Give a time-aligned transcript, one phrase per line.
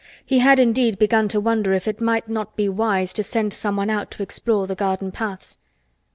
[0.25, 3.91] He had indeed begun to wonder if it might not be wise to send someone
[3.91, 5.59] out to explore the garden paths.